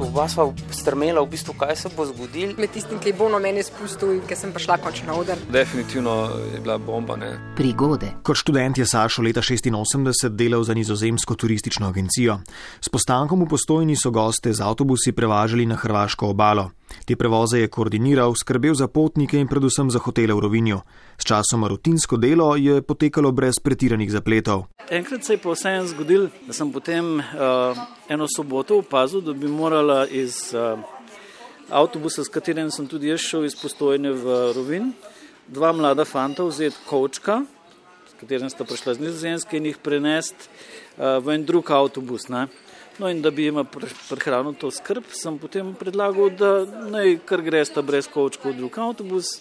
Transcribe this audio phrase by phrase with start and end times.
[0.00, 2.54] Oba sva strmela, v bistvu, kaj se bo zgodilo.
[2.56, 5.42] Med tistim, ki je bolno meni spustil in ki sem prišla končno na oder.
[5.52, 6.14] Definitivno
[6.54, 7.18] je bila bomba.
[7.20, 7.34] Ne?
[7.56, 8.08] Prigode.
[8.24, 12.40] Kot študent je Sašo leta 86 delal za nizozemsko turistično agencijo.
[12.80, 16.70] S postankom v postojni so goste z avtobusi prevažali na hrvaško obalo.
[17.04, 20.80] Te prevoze je koordiniral, skrbel za potnike in predvsem za hotele v Rovinju.
[21.18, 24.64] S časom rutinsko delo je potekalo brez pretiranih zapletov.
[24.90, 27.78] Enkrat se je pa vseeno zgodil, da sem potem uh,
[28.08, 30.80] eno soboto opazil, da bi morala iz uh,
[31.70, 34.90] avtobusa, s katerim sem tudi jaz šel iz postojne v Rovin,
[35.50, 37.40] dva mlada fanta vzeti kočka,
[38.10, 40.50] s katerim sta prišla z nizozemske in jih prenesti
[40.98, 42.28] uh, v en drug avtobus.
[42.32, 42.46] Ne?
[43.00, 46.50] No, in da bi jim prehranil to skrb, sem potem predlagal, da
[46.92, 49.38] naj kar gresta brez kočka v drug avtobus.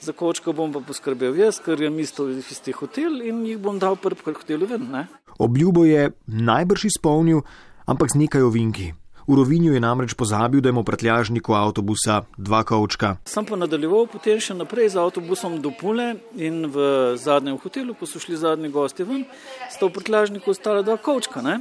[0.00, 3.78] Za kočka bom pa poskrbel jaz, ker je mesto v isti hotel in jih bom
[3.80, 4.84] dal prvi hotelu ven.
[4.92, 5.06] Ne?
[5.40, 7.42] Obljubo je najbrž izpolnil,
[7.88, 8.92] ampak z nekaj ovinki.
[9.26, 13.16] V Rovinju je namreč pozabil, da ima v prtljažniku avtobusa dva kočka.
[13.26, 18.06] Sem pa nadaljeval potem še naprej z avtobusom do Pule in v zadnjem hotelu, ko
[18.06, 19.26] so šli zadnji gosti ven,
[19.66, 21.42] sta v prtljažniku ostala dva kočka.
[21.42, 21.58] Ne?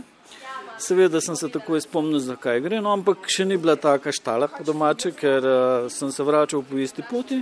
[0.78, 4.64] Seveda sem se takoj spomnil, zakaj gre, no, ampak še ni bila taka štala po
[4.68, 7.40] domače, ker uh, sem se vračal po isti poti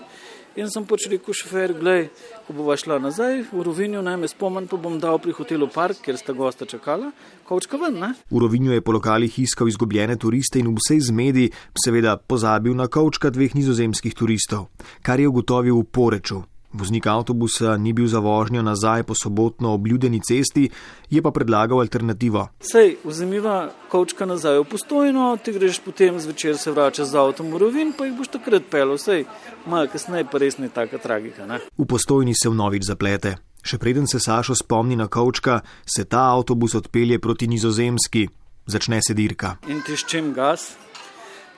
[0.53, 2.05] in sem pač rekel šofer, gledaj,
[2.45, 6.03] ko bova šla nazaj v Rovinju, naj me spomnim, pa bom dal pri hotelu Park,
[6.05, 7.09] kjer sta gosta čakala,
[7.49, 7.97] kočka ven.
[8.03, 8.13] Ne?
[8.29, 12.85] V Rovinju je po lokalih iskal izgubljene turiste in v vsej zmedi seveda pozabil na
[12.85, 14.69] kočka dveh nizozemskih turistov,
[15.01, 16.43] kar je ugotovil v Poreču.
[16.73, 20.69] Voznik avtobusa ni bil za vožnjo nazaj po sobotno obljudeni cesti,
[21.09, 22.47] je pa predlagal alternativo.
[22.59, 27.61] Sej, vzemiva kočka nazaj v postojno, ti greš potem zvečer se vračati z avtom v
[27.61, 29.27] rovin, pa jih boš takrat pel, sej,
[29.69, 31.45] malo kasneje pa res ni taka tragika.
[31.45, 31.61] Ne?
[31.77, 33.37] V postojni se vnovič zaplete.
[33.63, 38.25] Še preden se Sašo spomni na kočka, se ta avtobus odpelje proti nizozemski,
[38.65, 39.59] začne se dirka.
[39.69, 40.73] In ti s čim gas?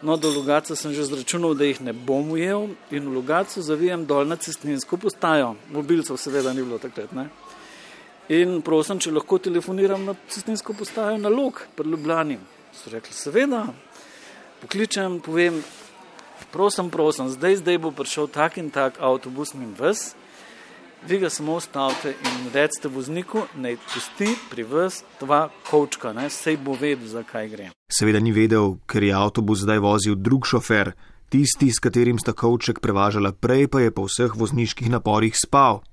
[0.02, 4.06] No, do Lugaca sem že zračunal, da jih ne bom ujel in v Lugacu zavijem
[4.06, 5.56] dol na cestninsko postajo.
[5.72, 7.14] Mobilcev seveda ni bilo takrat.
[7.16, 7.30] Ne?
[8.30, 12.40] In prosim, če lahko telefoniram na cestninsko postajo na lok pred Ljubljani.
[12.76, 13.70] So rekli, seveda,
[14.62, 15.64] pokličem, povem,
[16.52, 20.12] prosim, prosim, zdaj, zdaj bo prišel tak in tak avtobus in ves
[21.08, 26.58] vi ga samo ustavite in recite vozniku, naj pusti pri vas dva kočka, ne, sej
[26.58, 27.70] bo vedel, zakaj gre.
[27.92, 30.94] Seveda ni vedel, ker je avtobus zdaj vozil drug šofer,
[31.30, 35.84] tisti, s katerim sta koček prevažala prej, pa je po vseh vozniških naporih spal.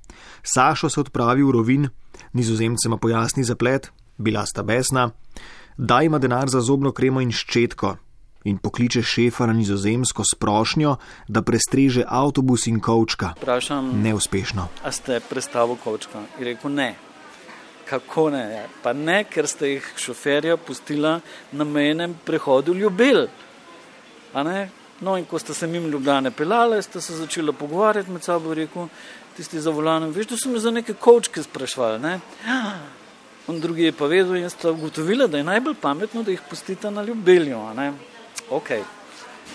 [0.42, 1.88] Sašo se odpravi v rovin,
[2.32, 5.10] nizozemcema pojasni zaplet, bila sta besna,
[5.76, 7.96] daj ima denar za zobno kremo in ščetko,
[8.44, 10.96] in pokliče šefa na nizozemsko s prošnjo,
[11.28, 13.34] da prestreže avtobus in kočka.
[13.36, 14.68] Vprašam, neuspešno.
[14.84, 16.22] A ste prestavo kočka?
[16.38, 16.94] Je rekel ne.
[17.88, 18.66] Kako ne?
[18.82, 21.20] Pa ne, ker ste jih šoferja pustila
[21.52, 23.26] na menem prehodu Ljubel.
[25.02, 28.86] No, in ko ste se mimo Ljubljane pelali, ste se začeli pogovarjati med sabo, rekel,
[29.36, 31.98] tisti za volanom, veš, da so me za neke kočke sprašvali.
[31.98, 32.20] Ne?
[33.46, 36.90] On drugi je pa vedel in sta ugotovila, da je najbolj pametno, da jih pustite
[36.90, 37.58] na Ljubelju
[38.52, 38.70] ok,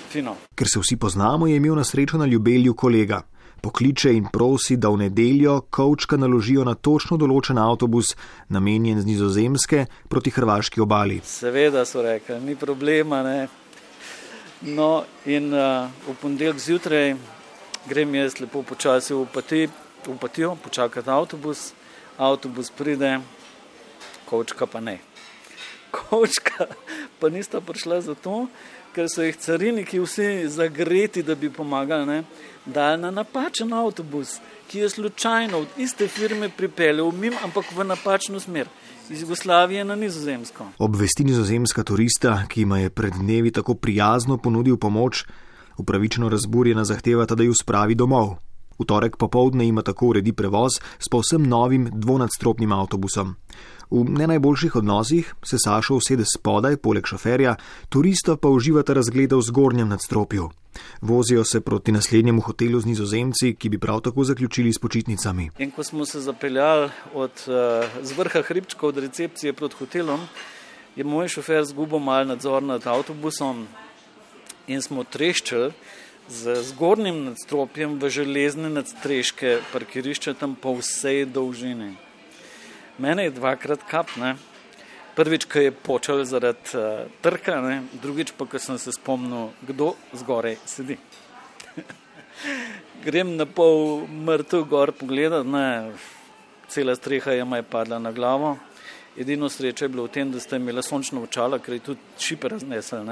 [0.10, 0.36] fino.
[0.56, 3.22] Ker se vsi poznamo, je imel na srečo na ljubelju kolega.
[3.62, 8.14] Pokliče in prosi, da v nedeljo kočka naložijo na točno določen avtobus,
[8.54, 11.22] namenjen z nizozemske proti hrvaški obali.
[11.26, 13.24] Seveda so rekli, ni problema.
[13.26, 13.48] Ne?
[14.62, 17.16] No, in uh, v ponedeljek zjutraj
[17.90, 19.66] grem jaz lepo počasi v, pati,
[20.06, 21.72] v patijo, počakati avtobus,
[22.18, 23.18] avtobus pride,
[24.30, 25.00] kočka pa ne.
[25.92, 26.68] Kočka
[27.20, 28.48] pa nista prišla zato,
[28.96, 32.24] ker so jih cariniki vsi zagreti, da bi pomagali,
[32.66, 38.40] dali na napačen avtobus, ki je slučajno od iste firme pripeljal mim, ampak v napačno
[38.40, 38.68] smer.
[39.10, 40.66] Iz Jugoslavije na Nizozemsko.
[40.78, 45.24] Obvesti nizozemska turista, ki jim je pred dnevi tako prijazno ponudil pomoč,
[45.78, 48.36] upravičeno razburjena zahtevata, da ju spravi domov.
[48.80, 53.36] V torek popovdne ima tako uredi prevoz s povsem novim dvonadstropnim avtobusom.
[53.90, 57.56] V ne najboljših odnosih se Sašo usede spodaj, poleg šoferja,
[57.90, 60.50] turista pa uživata razgleda v zgornjem nadstropju.
[61.02, 65.50] Vozijo se proti naslednjemu hotelu z nizozemci, ki bi prav tako zaključili s počitnicami.
[65.58, 70.20] In ko smo se zapeljali od uh, vrha hribčka od recepcije proti hotelom,
[70.96, 73.68] je moj šofer zgubil mal nadzor nad avtobusom
[74.68, 75.72] in smo treščili
[76.30, 81.96] z zgornjim nadstropjem v železne nadstreške parkirišča tam po vsej dolžini.
[82.98, 84.36] Mene je dvakrat kapne.
[85.16, 87.82] Prvič, ko je počel zaradi uh, trka, ne?
[88.04, 91.00] drugič pa, ko sem se spomnil, kdo zgoraj sedi.
[93.06, 95.96] Grem na pol mrtev gor pogledat, ne,
[96.70, 98.58] cela streha je maj padla na glavo
[99.18, 102.52] Edino sreča je bilo v tem, da ste imeli sončno očala, ker je tudi šipe
[102.54, 103.08] raznesel.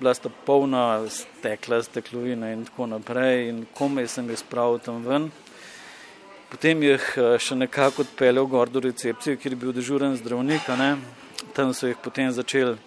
[0.00, 5.26] Bila sta polna stekla, steklovina in tako naprej in komaj sem jih spravil tam ven.
[6.48, 10.64] Potem jih eh, še nekako odpeljal gor do recepcije, kjer je bil dežuren zdravnik.
[11.52, 12.78] Tam so jih potem začeli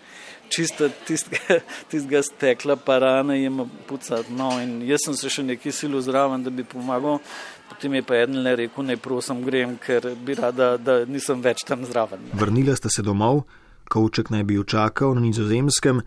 [0.50, 0.94] čistiti
[1.92, 4.34] tistega, stekla, pa rane jim pucati.
[4.34, 7.22] No, in jaz sem se še nekaj silil zraven, da bi pomagal.
[7.70, 11.62] Potem je pa en le rekel, naj prosim grem, ker bi rada, da nisem več
[11.68, 12.26] tam zraven.
[12.34, 13.46] Vrnila sta se domov,
[13.94, 16.02] kavček naj bi jo čakal na nizozemskem.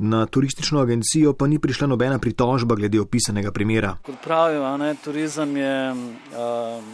[0.00, 3.96] Na turistično agencijo pa ni prišla nobena pritožba glede opisanega primera.
[4.06, 6.84] Kot pravijo, ne, turizem je uh,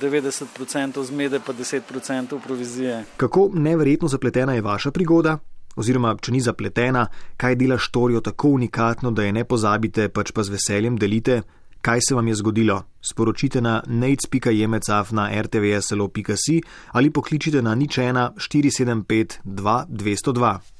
[0.00, 3.04] 90% zmede, pa 10% provizije.
[3.16, 5.38] Kako neverjetno zapletena je vaša prigoda?
[5.76, 7.06] Oziroma, če ni zapletena,
[7.36, 11.42] kaj dela štorijo tako unikatno, da je ne pozabite, pač pa z veseljem delite,
[11.80, 12.82] kaj se vam je zgodilo.
[13.00, 16.60] Sporočite na nec.jemecaf na rtvslo.si
[16.92, 20.73] ali pokličite na nič 1 475 202.